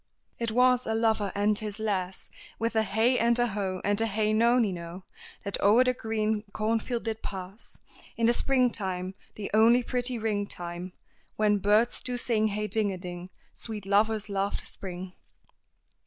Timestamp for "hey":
2.81-3.19, 4.07-4.33, 12.47-12.65